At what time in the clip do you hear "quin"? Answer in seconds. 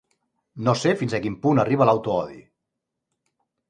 1.27-1.37